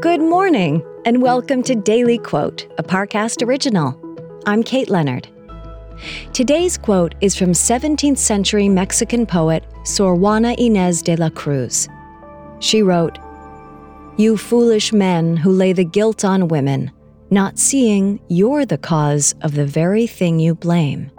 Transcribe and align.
Good 0.00 0.22
morning, 0.22 0.82
and 1.04 1.20
welcome 1.20 1.62
to 1.64 1.74
Daily 1.74 2.16
Quote, 2.16 2.66
a 2.78 2.82
Parcast 2.82 3.46
original. 3.46 3.94
I'm 4.46 4.62
Kate 4.62 4.88
Leonard. 4.88 5.28
Today's 6.32 6.78
quote 6.78 7.14
is 7.20 7.36
from 7.36 7.52
17th 7.52 8.16
century 8.16 8.66
Mexican 8.66 9.26
poet 9.26 9.62
Sor 9.84 10.14
Juana 10.14 10.56
Inés 10.56 11.04
de 11.04 11.16
la 11.16 11.28
Cruz. 11.28 11.86
She 12.60 12.82
wrote, 12.82 13.18
You 14.16 14.38
foolish 14.38 14.90
men 14.90 15.36
who 15.36 15.50
lay 15.50 15.74
the 15.74 15.84
guilt 15.84 16.24
on 16.24 16.48
women, 16.48 16.90
not 17.28 17.58
seeing 17.58 18.20
you're 18.28 18.64
the 18.64 18.78
cause 18.78 19.34
of 19.42 19.54
the 19.54 19.66
very 19.66 20.06
thing 20.06 20.40
you 20.40 20.54
blame. 20.54 21.10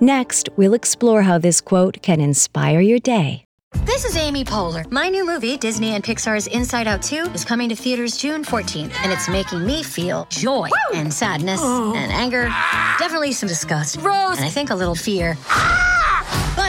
Next, 0.00 0.48
we'll 0.54 0.74
explore 0.74 1.22
how 1.22 1.38
this 1.38 1.60
quote 1.60 2.02
can 2.02 2.20
inspire 2.20 2.80
your 2.80 3.00
day. 3.00 3.45
This 3.84 4.04
is 4.04 4.16
Amy 4.16 4.44
Poehler. 4.44 4.90
My 4.90 5.08
new 5.08 5.26
movie, 5.26 5.56
Disney 5.56 5.94
and 5.94 6.02
Pixar's 6.02 6.46
Inside 6.46 6.86
Out 6.86 7.02
2, 7.02 7.32
is 7.34 7.44
coming 7.44 7.68
to 7.68 7.76
theaters 7.76 8.16
June 8.16 8.44
14th, 8.44 8.92
and 9.02 9.12
it's 9.12 9.28
making 9.28 9.66
me 9.66 9.82
feel 9.82 10.26
joy 10.30 10.68
and 10.94 11.12
sadness 11.12 11.60
oh. 11.62 11.94
and 11.94 12.12
anger, 12.12 12.44
definitely 12.98 13.32
some 13.32 13.48
disgust, 13.48 13.96
Rose, 13.96 14.36
and 14.36 14.46
I 14.46 14.50
think 14.50 14.70
a 14.70 14.74
little 14.74 14.94
fear. 14.94 15.36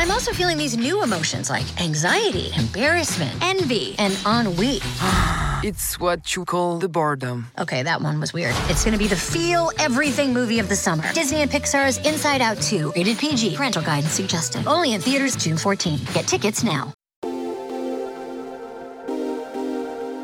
But 0.00 0.06
I'm 0.06 0.12
also 0.12 0.32
feeling 0.32 0.56
these 0.56 0.78
new 0.78 1.02
emotions 1.02 1.50
like 1.50 1.78
anxiety, 1.78 2.50
embarrassment, 2.56 3.32
envy, 3.42 3.94
and 3.98 4.16
ennui. 4.24 4.78
it's 5.62 6.00
what 6.00 6.34
you 6.34 6.46
call 6.46 6.78
the 6.78 6.88
boredom. 6.88 7.48
Okay, 7.58 7.82
that 7.82 8.00
one 8.00 8.18
was 8.18 8.32
weird. 8.32 8.54
It's 8.70 8.82
gonna 8.82 8.96
be 8.96 9.08
the 9.08 9.14
feel 9.14 9.70
everything 9.78 10.32
movie 10.32 10.58
of 10.58 10.70
the 10.70 10.74
summer. 10.74 11.04
Disney 11.12 11.42
and 11.42 11.50
Pixar's 11.50 11.98
Inside 11.98 12.40
Out 12.40 12.56
2, 12.62 12.94
rated 12.96 13.18
PG, 13.18 13.56
parental 13.56 13.82
guidance 13.82 14.14
suggested. 14.14 14.66
Only 14.66 14.94
in 14.94 15.02
theaters 15.02 15.36
June 15.36 15.58
14. 15.58 15.98
Get 16.14 16.26
tickets 16.26 16.64
now. 16.64 16.94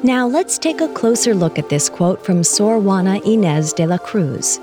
Now 0.03 0.27
let's 0.27 0.57
take 0.57 0.81
a 0.81 0.89
closer 0.89 1.35
look 1.35 1.59
at 1.59 1.69
this 1.69 1.91
quote 1.91 2.25
from 2.25 2.43
Sor 2.43 2.79
Juana 2.79 3.21
Inés 3.27 3.77
de 3.77 3.87
la 3.87 3.99
Cruz. 3.99 4.59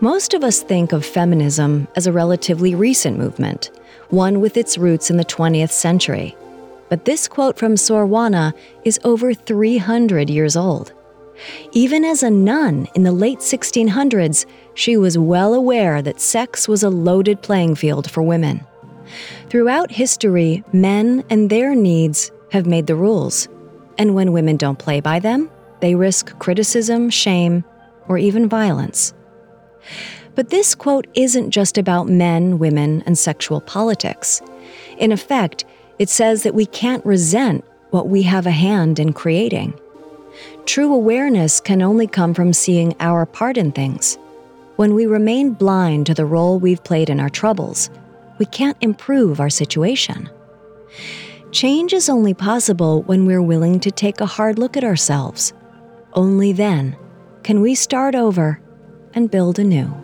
Most 0.00 0.34
of 0.34 0.42
us 0.42 0.62
think 0.62 0.92
of 0.92 1.06
feminism 1.06 1.86
as 1.94 2.08
a 2.08 2.12
relatively 2.12 2.74
recent 2.74 3.16
movement, 3.16 3.70
one 4.10 4.40
with 4.40 4.56
its 4.56 4.78
roots 4.78 5.10
in 5.10 5.16
the 5.16 5.24
20th 5.24 5.70
century. 5.70 6.36
But 6.88 7.04
this 7.04 7.28
quote 7.28 7.58
from 7.58 7.76
Sor 7.76 8.06
Juana 8.06 8.54
is 8.84 9.00
over 9.04 9.34
300 9.34 10.30
years 10.30 10.56
old. 10.56 10.92
Even 11.72 12.04
as 12.04 12.22
a 12.22 12.30
nun 12.30 12.86
in 12.94 13.02
the 13.02 13.12
late 13.12 13.40
1600s, 13.40 14.46
she 14.74 14.96
was 14.96 15.18
well 15.18 15.54
aware 15.54 16.02
that 16.02 16.20
sex 16.20 16.68
was 16.68 16.82
a 16.82 16.90
loaded 16.90 17.42
playing 17.42 17.74
field 17.74 18.10
for 18.10 18.22
women. 18.22 18.64
Throughout 19.48 19.90
history, 19.90 20.64
men 20.72 21.24
and 21.30 21.50
their 21.50 21.74
needs 21.74 22.30
have 22.52 22.66
made 22.66 22.86
the 22.86 22.96
rules. 22.96 23.48
And 23.98 24.14
when 24.14 24.32
women 24.32 24.56
don't 24.56 24.78
play 24.78 25.00
by 25.00 25.18
them, 25.18 25.50
they 25.80 25.94
risk 25.94 26.38
criticism, 26.38 27.10
shame, 27.10 27.64
or 28.08 28.18
even 28.18 28.48
violence. 28.48 29.12
But 30.34 30.50
this 30.50 30.74
quote 30.74 31.06
isn't 31.14 31.50
just 31.50 31.78
about 31.78 32.08
men, 32.08 32.58
women, 32.58 33.02
and 33.06 33.16
sexual 33.16 33.60
politics. 33.60 34.42
In 34.98 35.12
effect, 35.12 35.64
it 35.98 36.08
says 36.08 36.42
that 36.42 36.54
we 36.54 36.66
can't 36.66 37.04
resent 37.06 37.64
what 37.90 38.08
we 38.08 38.22
have 38.22 38.46
a 38.46 38.50
hand 38.50 38.98
in 38.98 39.12
creating. 39.12 39.78
True 40.66 40.92
awareness 40.92 41.60
can 41.60 41.82
only 41.82 42.08
come 42.08 42.34
from 42.34 42.52
seeing 42.52 42.94
our 42.98 43.24
part 43.26 43.56
in 43.56 43.70
things. 43.70 44.18
When 44.76 44.94
we 44.94 45.06
remain 45.06 45.52
blind 45.52 46.06
to 46.06 46.14
the 46.14 46.26
role 46.26 46.58
we've 46.58 46.82
played 46.82 47.08
in 47.08 47.20
our 47.20 47.30
troubles, 47.30 47.90
we 48.38 48.46
can't 48.46 48.76
improve 48.80 49.38
our 49.38 49.50
situation. 49.50 50.28
Change 51.52 51.92
is 51.92 52.08
only 52.08 52.34
possible 52.34 53.02
when 53.02 53.26
we're 53.26 53.42
willing 53.42 53.78
to 53.78 53.92
take 53.92 54.20
a 54.20 54.26
hard 54.26 54.58
look 54.58 54.76
at 54.76 54.82
ourselves. 54.82 55.52
Only 56.14 56.52
then 56.52 56.96
can 57.44 57.60
we 57.60 57.76
start 57.76 58.16
over 58.16 58.60
and 59.14 59.30
build 59.30 59.60
anew. 59.60 60.03